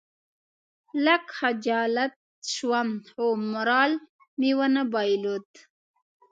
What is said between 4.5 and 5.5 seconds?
ونه بایلود.